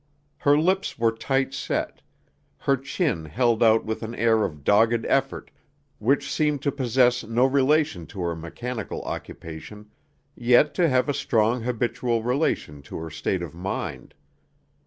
[0.39, 2.01] Her lips were tight set;
[2.57, 5.51] her chin held out with an air of dogged effort
[5.99, 9.91] which seemed to possess no relation to her mechanical occupation,
[10.35, 14.15] yet to have a strong habitual relation to her state of mind.